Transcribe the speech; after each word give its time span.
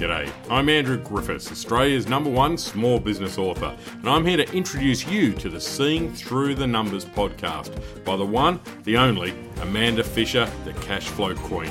G'day, 0.00 0.32
I'm 0.48 0.70
Andrew 0.70 0.96
Griffiths, 0.96 1.52
Australia's 1.52 2.08
number 2.08 2.30
one 2.30 2.56
small 2.56 2.98
business 2.98 3.36
author, 3.36 3.76
and 3.92 4.08
I'm 4.08 4.24
here 4.24 4.38
to 4.38 4.50
introduce 4.54 5.06
you 5.06 5.34
to 5.34 5.50
the 5.50 5.60
Seeing 5.60 6.10
Through 6.10 6.54
the 6.54 6.66
Numbers 6.66 7.04
podcast 7.04 7.78
by 8.02 8.16
the 8.16 8.24
one, 8.24 8.60
the 8.84 8.96
only, 8.96 9.34
Amanda 9.60 10.02
Fisher, 10.02 10.50
the 10.64 10.72
Cash 10.72 11.08
Flow 11.08 11.34
Queen. 11.34 11.70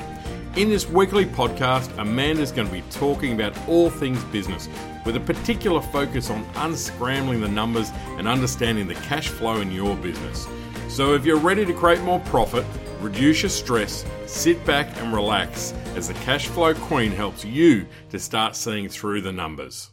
In 0.58 0.70
this 0.70 0.88
weekly 0.88 1.26
podcast, 1.26 1.92
Amanda's 1.98 2.52
going 2.52 2.68
to 2.68 2.74
be 2.74 2.84
talking 2.92 3.34
about 3.34 3.58
all 3.68 3.90
things 3.90 4.24
business, 4.26 4.70
with 5.08 5.16
a 5.16 5.22
particular 5.22 5.82
focus 5.82 6.30
on 6.30 6.46
unscrambling 6.54 7.42
the 7.42 7.48
numbers 7.48 7.90
and 8.10 8.28
understanding 8.28 8.88
the 8.88 8.94
cash 8.94 9.30
flow 9.30 9.60
in 9.60 9.72
your 9.72 9.96
business. 9.96 10.48
So 10.88 11.16
if 11.16 11.26
you're 11.26 11.40
ready 11.40 11.66
to 11.66 11.74
create 11.74 12.02
more 12.02 12.20
profit, 12.20 12.64
reduce 13.02 13.42
your 13.42 13.50
stress, 13.50 14.06
sit 14.30 14.64
back 14.64 14.88
and 14.98 15.12
relax 15.12 15.74
as 15.96 16.08
the 16.08 16.14
cash 16.14 16.48
flow 16.48 16.74
queen 16.76 17.12
helps 17.12 17.44
you 17.44 17.88
to 18.12 18.20
start 18.20 18.56
seeing 18.56 18.88
through 18.88 19.22
the 19.22 19.32
numbers. 19.32 19.90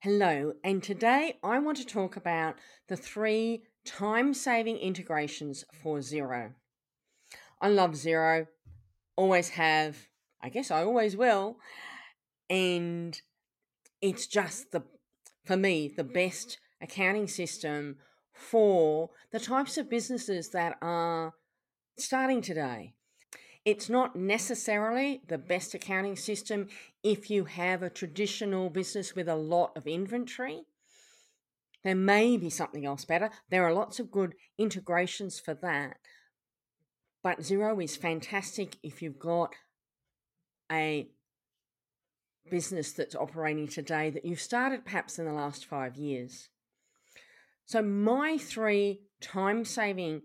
Hello, 0.00 0.54
and 0.64 0.82
today 0.82 1.38
I 1.44 1.60
want 1.60 1.78
to 1.78 1.86
talk 1.86 2.16
about 2.16 2.56
the 2.88 2.96
three 2.96 3.62
time 3.86 4.34
saving 4.34 4.76
integrations 4.76 5.64
for 5.82 5.98
Xero. 5.98 6.52
I 7.60 7.68
love 7.68 7.92
Xero, 7.92 8.48
always 9.14 9.50
have, 9.50 10.08
I 10.42 10.48
guess 10.48 10.72
I 10.72 10.82
always 10.82 11.16
will, 11.16 11.58
and 12.50 13.18
it's 14.00 14.26
just 14.26 14.72
the, 14.72 14.82
for 15.44 15.56
me, 15.56 15.92
the 15.96 16.02
best 16.02 16.58
accounting 16.80 17.28
system 17.28 17.98
for 18.32 19.10
the 19.30 19.38
types 19.38 19.78
of 19.78 19.88
businesses 19.88 20.50
that 20.50 20.76
are 20.82 21.34
starting 21.98 22.40
today. 22.40 22.94
It's 23.64 23.88
not 23.88 24.16
necessarily 24.16 25.22
the 25.28 25.38
best 25.38 25.72
accounting 25.74 26.16
system 26.16 26.68
if 27.04 27.30
you 27.30 27.44
have 27.44 27.82
a 27.82 27.90
traditional 27.90 28.70
business 28.70 29.14
with 29.14 29.28
a 29.28 29.36
lot 29.36 29.76
of 29.76 29.86
inventory. 29.86 30.62
There 31.84 31.94
may 31.94 32.36
be 32.36 32.50
something 32.50 32.86
else 32.86 33.04
better. 33.04 33.30
There 33.50 33.64
are 33.64 33.72
lots 33.72 34.00
of 34.00 34.10
good 34.10 34.34
integrations 34.58 35.38
for 35.38 35.54
that. 35.54 35.98
But 37.22 37.40
Xero 37.40 37.82
is 37.82 37.96
fantastic 37.96 38.76
if 38.82 39.00
you've 39.00 39.18
got 39.18 39.54
a 40.70 41.08
business 42.50 42.92
that's 42.92 43.14
operating 43.14 43.68
today 43.68 44.10
that 44.10 44.24
you've 44.24 44.40
started 44.40 44.84
perhaps 44.84 45.18
in 45.18 45.24
the 45.24 45.32
last 45.32 45.64
five 45.64 45.96
years. 45.96 46.48
So, 47.64 47.80
my 47.80 48.38
three 48.38 49.02
time 49.20 49.64
saving 49.64 50.22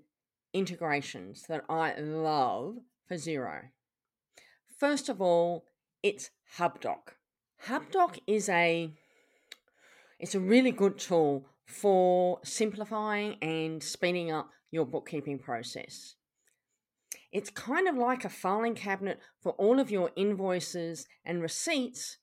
integrations 0.53 1.43
that 1.47 1.63
I 1.69 1.95
love 1.99 2.77
for 3.07 3.15
Xero. 3.15 3.69
First 4.77 5.09
of 5.09 5.21
all, 5.21 5.65
it's 6.03 6.29
HubDoc. 6.57 7.15
HubDoc 7.65 8.19
is 8.27 8.49
a 8.49 8.93
it's 10.19 10.35
a 10.35 10.39
really 10.39 10.71
good 10.71 10.97
tool 10.97 11.45
for 11.65 12.39
simplifying 12.43 13.35
and 13.41 13.83
speeding 13.83 14.31
up 14.31 14.49
your 14.71 14.85
bookkeeping 14.85 15.39
process. 15.39 16.15
It's 17.31 17.49
kind 17.49 17.87
of 17.87 17.95
like 17.95 18.23
a 18.23 18.29
filing 18.29 18.73
cabinet 18.73 19.19
for 19.41 19.51
all 19.53 19.79
of 19.79 19.91
your 19.91 20.11
invoices 20.15 21.05
and 21.25 21.41
receipts 21.41 22.17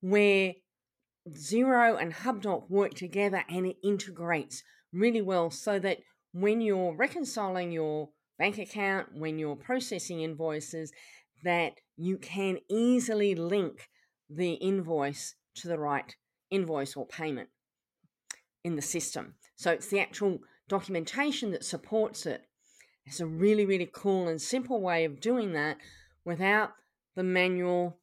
where 0.00 0.54
Xero 1.28 2.00
and 2.00 2.14
HubDoc 2.14 2.70
work 2.70 2.94
together 2.94 3.44
and 3.48 3.66
it 3.66 3.76
integrates 3.84 4.62
really 4.92 5.20
well 5.22 5.50
so 5.50 5.78
that 5.78 5.98
when 6.40 6.60
you're 6.60 6.94
reconciling 6.94 7.72
your 7.72 8.10
bank 8.38 8.58
account, 8.58 9.08
when 9.14 9.38
you're 9.38 9.56
processing 9.56 10.20
invoices, 10.20 10.92
that 11.44 11.74
you 11.96 12.18
can 12.18 12.58
easily 12.70 13.34
link 13.34 13.88
the 14.30 14.54
invoice 14.54 15.34
to 15.56 15.68
the 15.68 15.78
right 15.78 16.14
invoice 16.50 16.96
or 16.96 17.06
payment 17.06 17.48
in 18.64 18.76
the 18.76 18.82
system. 18.82 19.34
So 19.56 19.70
it's 19.72 19.88
the 19.88 20.00
actual 20.00 20.38
documentation 20.68 21.50
that 21.52 21.64
supports 21.64 22.26
it. 22.26 22.42
It's 23.06 23.20
a 23.20 23.26
really, 23.26 23.64
really 23.64 23.88
cool 23.92 24.28
and 24.28 24.40
simple 24.40 24.80
way 24.80 25.04
of 25.04 25.20
doing 25.20 25.52
that 25.54 25.78
without 26.24 26.70
the 27.16 27.22
manual 27.22 27.98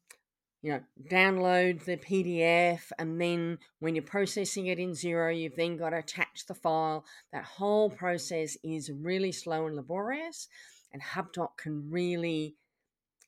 you 0.66 0.72
know, 0.72 0.80
download 1.08 1.84
the 1.84 1.96
PDF, 1.96 2.90
and 2.98 3.20
then 3.20 3.56
when 3.78 3.94
you're 3.94 4.02
processing 4.02 4.66
it 4.66 4.80
in 4.80 4.90
Xero, 4.90 5.30
you've 5.30 5.54
then 5.54 5.76
got 5.76 5.90
to 5.90 5.98
attach 5.98 6.44
the 6.48 6.56
file. 6.56 7.04
That 7.32 7.44
whole 7.44 7.88
process 7.88 8.56
is 8.64 8.90
really 8.90 9.30
slow 9.30 9.68
and 9.68 9.76
laborious, 9.76 10.48
and 10.92 11.00
HubDoc 11.00 11.50
can 11.56 11.88
really 11.88 12.56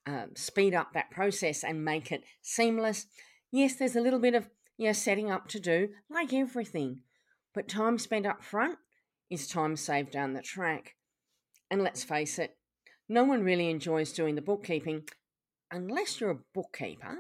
um, 0.04 0.31
speed 0.34 0.75
up 0.75 0.94
that 0.94 1.12
process 1.12 1.62
and 1.62 1.84
make 1.84 2.10
it 2.10 2.25
seamless. 2.43 3.06
Yes, 3.53 3.76
there's 3.76 3.94
a 3.94 4.00
little 4.00 4.19
bit 4.19 4.34
of 4.34 4.49
you 4.76 4.87
know 4.87 4.93
setting 4.93 5.31
up 5.31 5.47
to 5.50 5.60
do, 5.60 5.91
like 6.10 6.32
everything, 6.32 7.03
but 7.55 7.69
time 7.69 7.99
spent 7.99 8.26
up 8.26 8.43
front 8.43 8.78
is 9.31 9.47
time 9.47 9.76
saved 9.76 10.10
down 10.10 10.32
the 10.32 10.43
track. 10.43 10.97
And 11.70 11.84
let's 11.84 12.03
face 12.03 12.37
it, 12.41 12.56
no 13.09 13.22
one 13.22 13.44
really 13.44 13.70
enjoys 13.70 14.12
doing 14.12 14.34
the 14.34 14.43
bookkeeping 14.43 15.05
unless 15.70 16.20
you're 16.20 16.30
a 16.30 16.38
bookkeeper, 16.54 17.16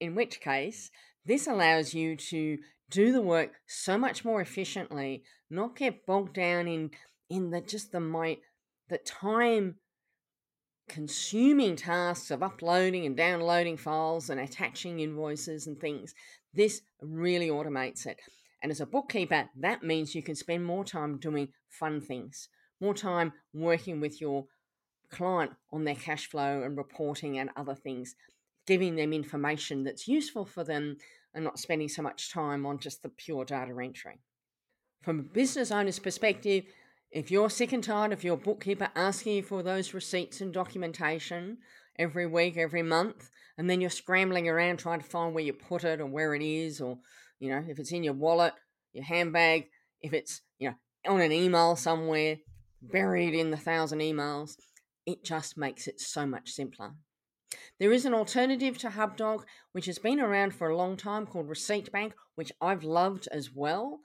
in 0.00 0.14
which 0.14 0.40
case 0.40 0.90
this 1.24 1.46
allows 1.46 1.94
you 1.94 2.16
to 2.16 2.58
do 2.90 3.12
the 3.12 3.22
work 3.22 3.52
so 3.66 3.96
much 3.96 4.24
more 4.24 4.40
efficiently, 4.40 5.22
not 5.50 5.76
get 5.76 6.06
bogged 6.06 6.34
down 6.34 6.68
in 6.68 6.90
in 7.30 7.50
the 7.50 7.60
just 7.60 7.92
the 7.92 8.00
my 8.00 8.36
the 8.88 8.98
time 8.98 9.76
consuming 10.88 11.76
tasks 11.76 12.30
of 12.30 12.42
uploading 12.42 13.06
and 13.06 13.16
downloading 13.16 13.76
files 13.76 14.28
and 14.28 14.38
attaching 14.38 15.00
invoices 15.00 15.66
and 15.66 15.80
things. 15.80 16.14
This 16.52 16.82
really 17.00 17.48
automates 17.48 18.06
it. 18.06 18.18
And 18.62 18.70
as 18.70 18.80
a 18.80 18.86
bookkeeper, 18.86 19.48
that 19.60 19.82
means 19.82 20.14
you 20.14 20.22
can 20.22 20.34
spend 20.34 20.64
more 20.64 20.84
time 20.84 21.18
doing 21.18 21.48
fun 21.68 22.00
things, 22.00 22.48
more 22.80 22.94
time 22.94 23.32
working 23.52 24.00
with 24.00 24.20
your 24.20 24.46
client 25.10 25.52
on 25.72 25.84
their 25.84 25.94
cash 25.94 26.28
flow 26.28 26.62
and 26.62 26.76
reporting 26.76 27.38
and 27.38 27.50
other 27.56 27.74
things, 27.74 28.14
giving 28.66 28.96
them 28.96 29.12
information 29.12 29.84
that's 29.84 30.08
useful 30.08 30.44
for 30.44 30.64
them 30.64 30.96
and 31.34 31.44
not 31.44 31.58
spending 31.58 31.88
so 31.88 32.02
much 32.02 32.32
time 32.32 32.64
on 32.64 32.78
just 32.78 33.02
the 33.02 33.08
pure 33.08 33.44
data 33.44 33.74
entry. 33.82 34.20
From 35.02 35.20
a 35.20 35.22
business 35.22 35.70
owner's 35.70 35.98
perspective, 35.98 36.64
if 37.10 37.30
you're 37.30 37.50
sick 37.50 37.72
and 37.72 37.84
tired 37.84 38.12
of 38.12 38.24
your 38.24 38.36
bookkeeper 38.36 38.88
asking 38.96 39.36
you 39.36 39.42
for 39.42 39.62
those 39.62 39.94
receipts 39.94 40.40
and 40.40 40.52
documentation 40.52 41.58
every 41.98 42.26
week, 42.26 42.56
every 42.56 42.82
month, 42.82 43.30
and 43.56 43.70
then 43.70 43.80
you're 43.80 43.90
scrambling 43.90 44.48
around 44.48 44.78
trying 44.78 45.00
to 45.00 45.06
find 45.06 45.34
where 45.34 45.44
you 45.44 45.52
put 45.52 45.84
it 45.84 46.00
or 46.00 46.06
where 46.06 46.34
it 46.34 46.42
is, 46.42 46.80
or 46.80 46.98
you 47.38 47.50
know, 47.50 47.62
if 47.68 47.78
it's 47.78 47.92
in 47.92 48.02
your 48.02 48.14
wallet, 48.14 48.52
your 48.92 49.04
handbag, 49.04 49.68
if 50.00 50.12
it's 50.12 50.40
you 50.58 50.70
know 50.70 50.74
on 51.12 51.20
an 51.20 51.32
email 51.32 51.76
somewhere, 51.76 52.38
buried 52.82 53.34
in 53.34 53.50
the 53.50 53.56
thousand 53.56 54.00
emails, 54.00 54.56
it 55.06 55.24
just 55.24 55.56
makes 55.56 55.86
it 55.86 56.00
so 56.00 56.26
much 56.26 56.50
simpler. 56.50 56.92
There 57.78 57.92
is 57.92 58.04
an 58.04 58.14
alternative 58.14 58.78
to 58.78 58.88
HubDoc, 58.88 59.44
which 59.72 59.86
has 59.86 59.98
been 59.98 60.20
around 60.20 60.54
for 60.54 60.68
a 60.68 60.76
long 60.76 60.96
time 60.96 61.26
called 61.26 61.48
Receipt 61.48 61.90
Bank, 61.92 62.14
which 62.34 62.52
I've 62.60 62.84
loved 62.84 63.28
as 63.30 63.50
well. 63.54 64.00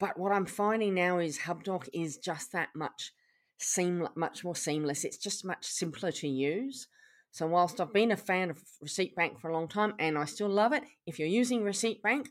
But 0.00 0.18
what 0.18 0.32
I'm 0.32 0.46
finding 0.46 0.94
now 0.94 1.18
is 1.18 1.40
HubDoc 1.40 1.88
is 1.92 2.18
just 2.18 2.52
that 2.52 2.70
much 2.74 3.12
seam 3.58 4.08
much 4.16 4.44
more 4.44 4.56
seamless. 4.56 5.04
It's 5.04 5.16
just 5.16 5.44
much 5.44 5.64
simpler 5.66 6.10
to 6.12 6.28
use. 6.28 6.88
So 7.30 7.46
whilst 7.46 7.80
I've 7.80 7.92
been 7.92 8.12
a 8.12 8.16
fan 8.16 8.50
of 8.50 8.62
Receipt 8.80 9.14
Bank 9.16 9.40
for 9.40 9.48
a 9.48 9.52
long 9.52 9.68
time 9.68 9.94
and 9.98 10.16
I 10.16 10.24
still 10.24 10.48
love 10.48 10.72
it, 10.72 10.84
if 11.06 11.18
you're 11.18 11.28
using 11.28 11.64
Receipt 11.64 12.02
Bank, 12.02 12.30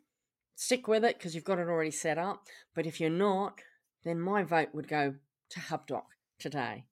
stick 0.56 0.88
with 0.88 1.04
it 1.04 1.18
because 1.18 1.36
you've 1.36 1.44
got 1.44 1.60
it 1.60 1.68
already 1.68 1.92
set 1.92 2.18
up. 2.18 2.48
But 2.76 2.86
if 2.86 3.00
you're 3.00 3.10
not, 3.10 3.60
then 4.04 4.20
my 4.20 4.44
vote 4.44 4.70
would 4.74 4.88
go 4.88 5.16
to 5.50 5.60
HubDoc 5.60 6.04
today. 6.40 6.86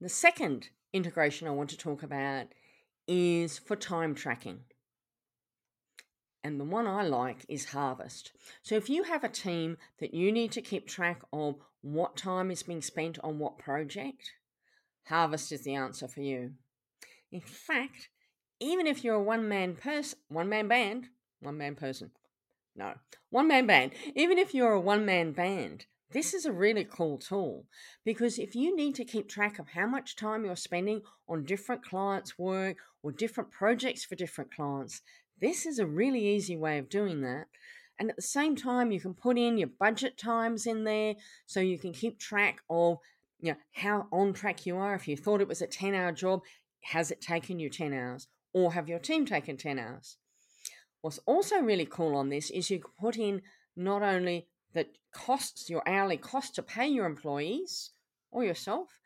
The 0.00 0.08
second 0.08 0.70
integration 0.94 1.46
I 1.46 1.50
want 1.50 1.68
to 1.70 1.76
talk 1.76 2.02
about 2.02 2.46
is 3.06 3.58
for 3.58 3.76
time 3.76 4.14
tracking. 4.14 4.60
And 6.42 6.58
the 6.58 6.64
one 6.64 6.86
I 6.86 7.02
like 7.02 7.44
is 7.50 7.66
Harvest. 7.66 8.32
So 8.62 8.76
if 8.76 8.88
you 8.88 9.02
have 9.02 9.24
a 9.24 9.28
team 9.28 9.76
that 9.98 10.14
you 10.14 10.32
need 10.32 10.52
to 10.52 10.62
keep 10.62 10.86
track 10.86 11.20
of 11.34 11.56
what 11.82 12.16
time 12.16 12.50
is 12.50 12.62
being 12.62 12.80
spent 12.80 13.18
on 13.22 13.38
what 13.38 13.58
project, 13.58 14.32
Harvest 15.04 15.52
is 15.52 15.64
the 15.64 15.74
answer 15.74 16.08
for 16.08 16.22
you. 16.22 16.52
In 17.30 17.42
fact, 17.42 18.08
even 18.58 18.86
if 18.86 19.04
you're 19.04 19.16
a 19.16 19.22
one 19.22 19.48
man 19.48 19.74
person, 19.76 20.18
one 20.28 20.48
man 20.48 20.66
band, 20.66 21.08
one 21.40 21.58
man 21.58 21.74
person, 21.74 22.10
no, 22.74 22.94
one 23.28 23.48
man 23.48 23.66
band, 23.66 23.92
even 24.14 24.38
if 24.38 24.54
you're 24.54 24.72
a 24.72 24.80
one 24.80 25.04
man 25.04 25.32
band, 25.32 25.84
this 26.12 26.34
is 26.34 26.44
a 26.44 26.52
really 26.52 26.84
cool 26.84 27.18
tool 27.18 27.66
because 28.04 28.38
if 28.38 28.56
you 28.56 28.74
need 28.74 28.94
to 28.96 29.04
keep 29.04 29.28
track 29.28 29.58
of 29.58 29.68
how 29.68 29.86
much 29.86 30.16
time 30.16 30.44
you're 30.44 30.56
spending 30.56 31.02
on 31.28 31.44
different 31.44 31.84
clients' 31.84 32.38
work 32.38 32.78
or 33.02 33.12
different 33.12 33.50
projects 33.50 34.04
for 34.04 34.16
different 34.16 34.52
clients, 34.54 35.02
this 35.40 35.66
is 35.66 35.78
a 35.78 35.86
really 35.86 36.26
easy 36.26 36.56
way 36.56 36.78
of 36.78 36.88
doing 36.88 37.20
that. 37.22 37.46
And 37.98 38.10
at 38.10 38.16
the 38.16 38.22
same 38.22 38.56
time, 38.56 38.90
you 38.90 39.00
can 39.00 39.14
put 39.14 39.38
in 39.38 39.58
your 39.58 39.68
budget 39.78 40.16
times 40.18 40.66
in 40.66 40.84
there 40.84 41.14
so 41.46 41.60
you 41.60 41.78
can 41.78 41.92
keep 41.92 42.18
track 42.18 42.60
of 42.68 42.98
you 43.38 43.52
know 43.52 43.58
how 43.72 44.06
on 44.10 44.32
track 44.32 44.66
you 44.66 44.76
are. 44.76 44.94
If 44.94 45.06
you 45.06 45.16
thought 45.16 45.40
it 45.40 45.48
was 45.48 45.62
a 45.62 45.66
10 45.66 45.94
hour 45.94 46.12
job, 46.12 46.42
has 46.82 47.10
it 47.10 47.20
taken 47.20 47.58
you 47.58 47.70
10 47.70 47.92
hours 47.92 48.26
or 48.52 48.72
have 48.72 48.88
your 48.88 48.98
team 48.98 49.26
taken 49.26 49.56
10 49.56 49.78
hours? 49.78 50.16
What's 51.02 51.20
also 51.26 51.60
really 51.60 51.86
cool 51.86 52.16
on 52.16 52.28
this 52.28 52.50
is 52.50 52.70
you 52.70 52.80
can 52.80 52.90
put 52.98 53.16
in 53.16 53.42
not 53.76 54.02
only 54.02 54.48
the 54.72 54.86
costs, 55.12 55.68
your 55.68 55.86
hourly 55.88 56.16
cost 56.16 56.54
to 56.54 56.62
pay 56.62 56.86
your 56.86 57.06
employees 57.06 57.90
or 58.30 58.44
yourself, 58.44 58.98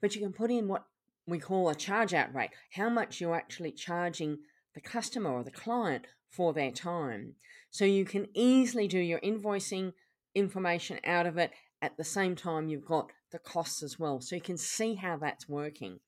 but 0.00 0.14
you 0.14 0.20
can 0.20 0.32
put 0.32 0.50
in 0.50 0.68
what 0.68 0.84
we 1.26 1.38
call 1.38 1.68
a 1.68 1.74
charge 1.74 2.14
out 2.14 2.34
rate, 2.34 2.50
how 2.74 2.88
much 2.88 3.20
you're 3.20 3.34
actually 3.34 3.72
charging 3.72 4.38
the 4.74 4.80
customer 4.80 5.30
or 5.30 5.44
the 5.44 5.50
client 5.50 6.06
for 6.30 6.52
their 6.52 6.70
time. 6.70 7.34
So 7.70 7.84
you 7.84 8.04
can 8.04 8.26
easily 8.34 8.88
do 8.88 8.98
your 8.98 9.20
invoicing 9.20 9.92
information 10.34 10.98
out 11.04 11.26
of 11.26 11.38
it 11.38 11.52
at 11.80 11.96
the 11.96 12.04
same 12.04 12.36
time 12.36 12.68
you've 12.68 12.84
got 12.84 13.10
the 13.32 13.38
costs 13.38 13.82
as 13.82 13.98
well. 13.98 14.20
So 14.20 14.36
you 14.36 14.42
can 14.42 14.56
see 14.56 14.94
how 14.94 15.16
that's 15.16 15.48
working. 15.48 16.00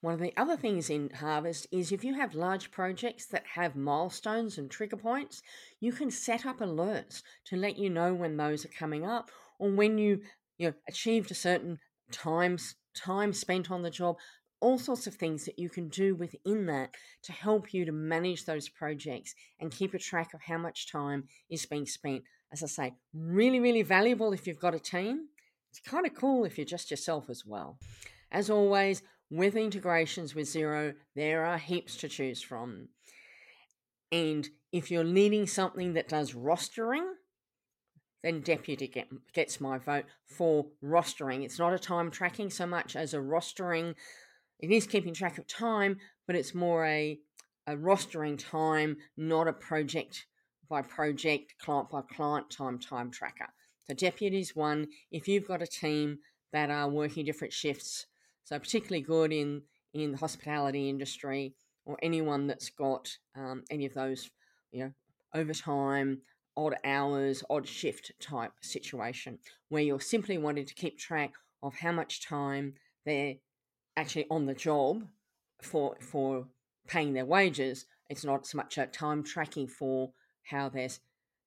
One 0.00 0.14
of 0.14 0.20
the 0.20 0.32
other 0.36 0.56
things 0.56 0.88
in 0.88 1.10
Harvest 1.10 1.66
is 1.70 1.92
if 1.92 2.04
you 2.04 2.14
have 2.14 2.34
large 2.34 2.70
projects 2.70 3.26
that 3.26 3.44
have 3.54 3.76
milestones 3.76 4.56
and 4.56 4.70
trigger 4.70 4.96
points, 4.96 5.42
you 5.78 5.92
can 5.92 6.10
set 6.10 6.46
up 6.46 6.60
alerts 6.60 7.22
to 7.46 7.56
let 7.56 7.78
you 7.78 7.90
know 7.90 8.14
when 8.14 8.36
those 8.36 8.64
are 8.64 8.68
coming 8.68 9.04
up 9.04 9.30
or 9.58 9.70
when 9.70 9.98
you 9.98 10.22
you 10.56 10.68
know 10.68 10.74
achieved 10.88 11.30
a 11.30 11.34
certain 11.34 11.78
times 12.10 12.76
time 12.94 13.32
spent 13.32 13.70
on 13.70 13.82
the 13.82 13.90
job, 13.90 14.16
all 14.60 14.78
sorts 14.78 15.06
of 15.06 15.14
things 15.14 15.44
that 15.44 15.58
you 15.58 15.68
can 15.68 15.88
do 15.88 16.14
within 16.14 16.66
that 16.66 16.94
to 17.22 17.32
help 17.32 17.72
you 17.72 17.84
to 17.84 17.92
manage 17.92 18.44
those 18.44 18.68
projects 18.68 19.34
and 19.58 19.70
keep 19.70 19.94
a 19.94 19.98
track 19.98 20.34
of 20.34 20.42
how 20.42 20.58
much 20.58 20.90
time 20.90 21.24
is 21.48 21.66
being 21.66 21.86
spent. 21.86 22.22
As 22.52 22.62
I 22.62 22.66
say, 22.66 22.94
really, 23.14 23.60
really 23.60 23.82
valuable 23.82 24.32
if 24.32 24.46
you've 24.46 24.58
got 24.58 24.74
a 24.74 24.80
team. 24.80 25.28
It's 25.70 25.80
kind 25.80 26.04
of 26.04 26.14
cool 26.14 26.44
if 26.44 26.58
you're 26.58 26.64
just 26.64 26.90
yourself 26.90 27.30
as 27.30 27.46
well. 27.46 27.78
As 28.32 28.50
always, 28.50 29.02
with 29.30 29.56
integrations 29.56 30.34
with 30.34 30.48
Xero, 30.48 30.94
there 31.14 31.44
are 31.44 31.58
heaps 31.58 31.96
to 31.98 32.08
choose 32.08 32.42
from. 32.42 32.88
And 34.12 34.48
if 34.72 34.90
you're 34.90 35.04
needing 35.04 35.46
something 35.46 35.94
that 35.94 36.08
does 36.08 36.32
rostering, 36.32 37.06
then 38.22 38.40
Deputy 38.40 38.88
get, 38.88 39.08
gets 39.32 39.60
my 39.60 39.78
vote 39.78 40.04
for 40.26 40.66
rostering. 40.84 41.44
It's 41.44 41.58
not 41.58 41.72
a 41.72 41.78
time 41.78 42.10
tracking 42.10 42.50
so 42.50 42.66
much 42.66 42.96
as 42.96 43.14
a 43.14 43.18
rostering. 43.18 43.94
It 44.58 44.70
is 44.70 44.86
keeping 44.86 45.14
track 45.14 45.38
of 45.38 45.46
time, 45.46 45.98
but 46.26 46.36
it's 46.36 46.54
more 46.54 46.84
a, 46.84 47.18
a 47.66 47.76
rostering 47.76 48.38
time, 48.38 48.96
not 49.16 49.48
a 49.48 49.52
project 49.52 50.26
by 50.68 50.82
project, 50.82 51.54
client 51.60 51.90
by 51.90 52.02
client 52.02 52.50
time 52.50 52.78
time 52.78 53.10
tracker. 53.10 53.48
So 53.86 53.94
Deputy's 53.94 54.54
one. 54.54 54.88
If 55.10 55.26
you've 55.26 55.48
got 55.48 55.62
a 55.62 55.66
team 55.66 56.18
that 56.52 56.70
are 56.70 56.88
working 56.88 57.24
different 57.24 57.52
shifts, 57.52 58.06
so 58.44 58.58
particularly 58.58 59.02
good 59.02 59.32
in 59.32 59.62
in 59.92 60.12
the 60.12 60.18
hospitality 60.18 60.88
industry 60.88 61.54
or 61.84 61.98
anyone 62.02 62.46
that's 62.46 62.70
got 62.70 63.10
um, 63.36 63.64
any 63.70 63.86
of 63.86 63.94
those, 63.94 64.30
you 64.70 64.84
know, 64.84 64.92
overtime, 65.34 66.20
odd 66.56 66.76
hours, 66.84 67.42
odd 67.50 67.66
shift 67.66 68.12
type 68.20 68.52
situation 68.62 69.38
where 69.68 69.82
you're 69.82 70.00
simply 70.00 70.38
wanting 70.38 70.66
to 70.66 70.74
keep 70.74 70.98
track 70.98 71.32
of 71.62 71.74
how 71.74 71.92
much 71.92 72.26
time 72.26 72.74
they're 73.04 73.34
actually 73.96 74.26
on 74.30 74.46
the 74.46 74.54
job 74.54 75.02
for 75.62 75.96
for 76.00 76.46
paying 76.86 77.12
their 77.12 77.26
wages. 77.26 77.86
It's 78.08 78.24
not 78.24 78.46
so 78.46 78.56
much 78.56 78.78
a 78.78 78.86
time 78.86 79.22
tracking 79.22 79.68
for 79.68 80.12
how 80.44 80.68
there's 80.68 81.00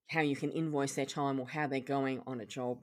how 0.08 0.20
you 0.20 0.36
can 0.36 0.50
invoice 0.50 0.94
their 0.94 1.06
time 1.06 1.40
or 1.40 1.48
how 1.48 1.66
they're 1.66 1.80
going 1.80 2.22
on 2.26 2.40
a 2.40 2.46
job. 2.46 2.78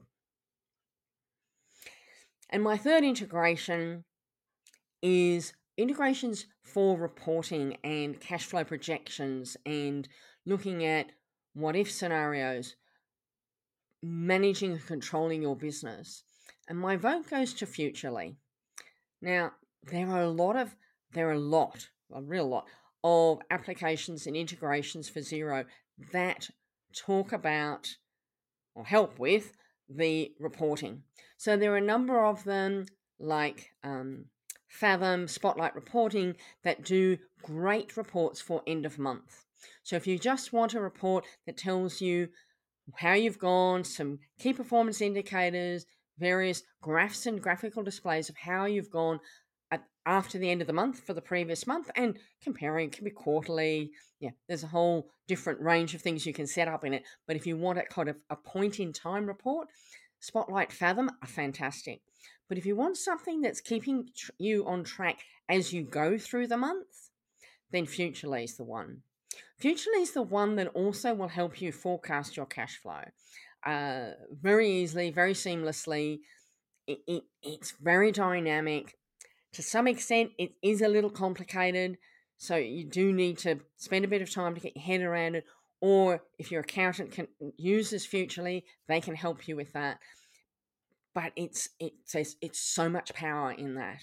And 2.52 2.62
my 2.62 2.76
third 2.76 3.02
integration 3.02 4.04
is 5.00 5.54
integrations 5.78 6.44
for 6.62 6.98
reporting 6.98 7.78
and 7.82 8.20
cash 8.20 8.44
flow 8.44 8.62
projections 8.62 9.56
and 9.64 10.06
looking 10.44 10.84
at 10.84 11.06
what 11.54 11.74
if 11.74 11.90
scenarios, 11.90 12.76
managing 14.02 14.72
and 14.72 14.86
controlling 14.86 15.40
your 15.40 15.56
business. 15.56 16.24
And 16.68 16.78
my 16.78 16.96
vote 16.96 17.30
goes 17.30 17.54
to 17.54 17.66
Futrli. 17.66 18.36
Now, 19.22 19.52
there 19.90 20.08
are 20.10 20.22
a 20.22 20.28
lot 20.28 20.56
of, 20.56 20.76
there 21.12 21.30
are 21.30 21.32
a 21.32 21.38
lot, 21.38 21.88
a 22.14 22.20
real 22.20 22.48
lot 22.48 22.66
of 23.02 23.40
applications 23.50 24.26
and 24.26 24.36
integrations 24.36 25.08
for 25.08 25.20
Xero 25.20 25.64
that 26.12 26.50
talk 26.94 27.32
about 27.32 27.96
or 28.74 28.84
help 28.84 29.18
with 29.18 29.52
the 29.96 30.32
reporting. 30.38 31.02
So 31.36 31.56
there 31.56 31.72
are 31.72 31.78
a 31.78 31.80
number 31.80 32.24
of 32.24 32.44
them, 32.44 32.86
like 33.18 33.72
um, 33.82 34.26
Fathom, 34.68 35.28
Spotlight 35.28 35.74
Reporting, 35.74 36.36
that 36.64 36.84
do 36.84 37.18
great 37.42 37.96
reports 37.96 38.40
for 38.40 38.62
end 38.66 38.86
of 38.86 38.98
month. 38.98 39.44
So 39.82 39.96
if 39.96 40.06
you 40.06 40.18
just 40.18 40.52
want 40.52 40.74
a 40.74 40.80
report 40.80 41.24
that 41.46 41.56
tells 41.56 42.00
you 42.00 42.28
how 42.96 43.14
you've 43.14 43.38
gone, 43.38 43.84
some 43.84 44.18
key 44.38 44.52
performance 44.52 45.00
indicators, 45.00 45.86
various 46.18 46.62
graphs 46.80 47.26
and 47.26 47.42
graphical 47.42 47.82
displays 47.82 48.28
of 48.28 48.36
how 48.36 48.64
you've 48.64 48.90
gone 48.90 49.20
after 50.06 50.38
the 50.38 50.50
end 50.50 50.60
of 50.60 50.66
the 50.66 50.72
month 50.72 51.00
for 51.00 51.14
the 51.14 51.20
previous 51.20 51.66
month 51.66 51.90
and 51.96 52.18
comparing 52.42 52.88
it 52.88 52.92
can 52.92 53.04
be 53.04 53.10
quarterly. 53.10 53.92
Yeah 54.20 54.30
there's 54.48 54.64
a 54.64 54.68
whole 54.68 55.08
different 55.28 55.60
range 55.60 55.94
of 55.94 56.02
things 56.02 56.26
you 56.26 56.32
can 56.32 56.46
set 56.46 56.68
up 56.68 56.84
in 56.84 56.94
it 56.94 57.04
but 57.26 57.36
if 57.36 57.46
you 57.46 57.56
want 57.56 57.78
a 57.78 57.82
kind 57.82 58.08
of 58.08 58.16
a 58.30 58.36
point 58.36 58.80
in 58.80 58.92
time 58.92 59.26
report 59.26 59.68
spotlight 60.20 60.72
fathom 60.72 61.10
are 61.22 61.28
fantastic. 61.28 62.00
But 62.48 62.58
if 62.58 62.66
you 62.66 62.76
want 62.76 62.96
something 62.96 63.40
that's 63.40 63.60
keeping 63.60 64.08
tr- 64.16 64.32
you 64.38 64.66
on 64.66 64.84
track 64.84 65.20
as 65.48 65.72
you 65.72 65.82
go 65.82 66.18
through 66.18 66.48
the 66.48 66.56
month 66.56 67.10
then 67.70 67.86
futrli 67.86 68.44
is 68.44 68.56
the 68.56 68.64
one. 68.64 69.02
Futrli 69.62 70.02
is 70.02 70.12
the 70.12 70.22
one 70.22 70.56
that 70.56 70.68
also 70.68 71.14
will 71.14 71.28
help 71.28 71.60
you 71.62 71.72
forecast 71.72 72.36
your 72.36 72.46
cash 72.46 72.76
flow 72.76 73.04
uh, 73.64 74.10
very 74.30 74.68
easily 74.68 75.10
very 75.10 75.34
seamlessly. 75.34 76.20
It, 76.86 76.98
it, 77.06 77.22
it's 77.42 77.72
very 77.80 78.10
dynamic 78.10 78.96
to 79.52 79.62
some 79.62 79.86
extent, 79.86 80.30
it 80.38 80.52
is 80.62 80.80
a 80.80 80.88
little 80.88 81.10
complicated, 81.10 81.98
so 82.38 82.56
you 82.56 82.84
do 82.84 83.12
need 83.12 83.38
to 83.38 83.60
spend 83.76 84.04
a 84.04 84.08
bit 84.08 84.22
of 84.22 84.32
time 84.32 84.54
to 84.54 84.60
get 84.60 84.76
your 84.76 84.84
head 84.84 85.02
around 85.02 85.36
it. 85.36 85.44
Or 85.80 86.22
if 86.38 86.50
your 86.50 86.60
accountant 86.60 87.12
can 87.12 87.28
use 87.56 87.90
this 87.90 88.06
Futrli, 88.06 88.62
they 88.88 89.00
can 89.00 89.14
help 89.14 89.48
you 89.48 89.56
with 89.56 89.72
that. 89.72 89.98
But 91.14 91.32
it's 91.36 91.68
it 91.78 91.92
says 92.04 92.36
it's 92.40 92.60
so 92.60 92.88
much 92.88 93.12
power 93.14 93.50
in 93.52 93.74
that. 93.74 94.00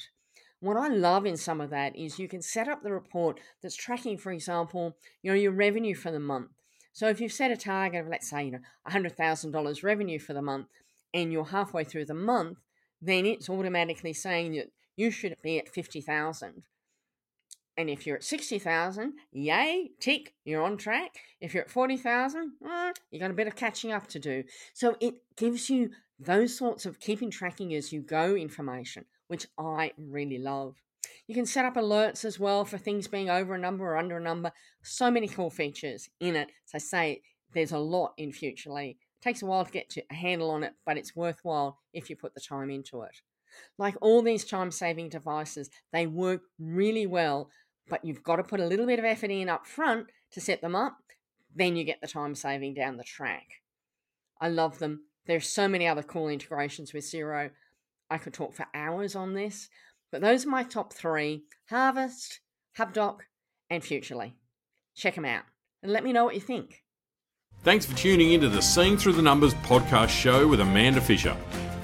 What 0.60 0.78
I 0.78 0.90
love 0.90 1.26
in 1.26 1.38
some 1.38 1.62
of 1.62 1.70
that 1.70 1.96
is 1.96 2.20
you 2.20 2.28
can 2.28 2.42
set 2.42 2.68
up 2.68 2.84
the 2.84 2.92
report 2.92 3.40
that's 3.64 3.76
tracking, 3.76 4.18
for 4.18 4.32
example, 4.32 4.98
you 5.24 5.32
know, 5.32 5.38
your 5.38 5.54
revenue 5.54 5.96
for 5.96 6.12
the 6.12 6.20
month. 6.20 6.52
So 6.92 7.08
if 7.08 7.22
you've 7.22 7.32
set 7.32 7.50
a 7.50 7.58
target 7.58 8.02
of 8.02 8.08
let's 8.10 8.30
say, 8.30 8.44
you 8.46 8.52
know, 8.52 8.60
$100,000 8.90 9.84
revenue 9.84 10.20
for 10.20 10.34
the 10.34 10.42
month 10.42 10.68
and 11.14 11.32
you're 11.32 11.46
halfway 11.46 11.86
through 11.86 12.06
the 12.06 12.14
month, 12.14 12.58
then 13.02 13.26
it's 13.26 13.50
automatically 13.50 14.14
saying 14.14 14.54
that 14.54 14.70
you 15.00 15.10
should 15.12 15.36
be 15.42 15.58
at 15.58 15.70
50,000. 15.70 16.64
And 17.78 17.90
if 17.90 18.06
you're 18.06 18.18
at 18.18 18.24
60,000, 18.26 19.14
yay, 19.32 19.92
tick, 20.02 20.34
you're 20.44 20.62
on 20.62 20.76
track. 20.76 21.16
If 21.40 21.54
you're 21.54 21.64
at 21.64 21.70
40,000, 21.70 22.52
eh, 22.70 22.92
you 23.10 23.20
got 23.22 23.32
a 23.32 23.34
bit 23.34 23.48
of 23.48 23.56
catching 23.56 23.94
up 23.94 24.08
to 24.08 24.20
do. 24.20 24.44
So 24.74 24.98
it 25.00 25.16
gives 25.38 25.70
you 25.70 25.92
those 26.20 26.58
sorts 26.58 26.86
of 26.86 27.00
keeping 27.00 27.32
tracking 27.32 27.74
as 27.74 27.94
you 27.94 28.02
go 28.02 28.36
information, 28.36 29.06
which 29.30 29.48
I 29.58 29.94
really 29.98 30.38
love. 30.38 30.76
You 31.28 31.36
can 31.36 31.46
set 31.46 31.64
up 31.64 31.76
alerts 31.76 32.26
as 32.26 32.38
well 32.38 32.66
for 32.66 32.78
things 32.78 33.08
being 33.08 33.30
over 33.30 33.56
a 33.56 33.60
number 33.60 33.86
or 33.86 33.98
under 33.98 34.18
a 34.18 34.22
number. 34.22 34.52
So 34.84 35.10
many 35.10 35.30
cool 35.30 35.50
features 35.50 36.10
in 36.20 36.36
it. 36.36 36.50
So 36.66 36.76
I 36.76 36.80
say 36.80 37.22
there's 37.54 37.72
a 37.72 37.78
lot 37.78 38.16
in 38.18 38.34
Futrli. 38.34 38.90
It 38.90 38.98
takes 39.22 39.42
a 39.42 39.46
while 39.46 39.64
to 39.64 39.72
get 39.72 39.90
to 39.92 40.04
a 40.12 40.14
handle 40.14 40.50
on 40.50 40.64
it, 40.64 40.74
but 40.86 40.98
it's 40.98 41.16
worthwhile 41.16 41.78
if 41.94 42.10
you 42.10 42.18
put 42.18 42.34
the 42.34 42.42
time 42.42 42.70
into 42.70 43.04
it. 43.04 43.22
Like 43.78 43.96
all 44.02 44.22
these 44.22 44.46
time 44.46 44.72
saving 44.72 45.10
devices, 45.10 45.70
they 45.92 46.08
work 46.08 46.42
really 46.60 47.06
well, 47.06 47.50
but 47.90 48.04
you've 48.04 48.24
got 48.24 48.38
to 48.38 48.44
put 48.44 48.60
a 48.60 48.66
little 48.66 48.86
bit 48.86 49.00
of 49.00 49.06
effort 49.06 49.32
in 49.32 49.50
up 49.50 49.66
front 49.66 50.08
to 50.32 50.42
set 50.42 50.62
them 50.62 50.76
up. 50.76 50.98
Then 51.56 51.76
you 51.76 51.84
get 51.84 52.02
the 52.02 52.08
time 52.08 52.36
saving 52.36 52.76
down 52.76 52.98
the 52.98 53.04
track. 53.04 53.48
I 54.40 54.50
love 54.50 54.80
them. 54.80 55.02
There's 55.26 55.48
so 55.48 55.68
many 55.68 55.88
other 55.88 56.04
cool 56.04 56.30
integrations 56.30 56.94
with 56.94 57.04
Xero. 57.04 57.52
I 58.10 58.18
could 58.18 58.34
talk 58.34 58.54
for 58.54 58.66
hours 58.74 59.16
on 59.16 59.34
this, 59.34 59.70
but 60.12 60.22
those 60.22 60.46
are 60.46 60.50
my 60.50 60.64
top 60.64 60.94
three 60.94 61.44
Harvest, 61.70 62.40
HubDoc, 62.78 63.20
and 63.70 63.84
Futrli. 63.84 64.34
Check 64.96 65.16
them 65.16 65.26
out 65.26 65.44
and 65.84 65.92
let 65.92 66.04
me 66.04 66.14
know 66.14 66.26
what 66.26 66.36
you 66.36 66.42
think. 66.42 66.84
Thanks 67.64 67.86
for 67.86 67.96
tuning 67.96 68.32
into 68.32 68.50
the 68.50 68.62
Seeing 68.62 68.98
Through 68.98 69.14
the 69.14 69.22
Numbers 69.22 69.54
podcast 69.56 70.10
show 70.10 70.48
with 70.48 70.62
Amanda 70.62 71.02
Fisher. 71.02 71.36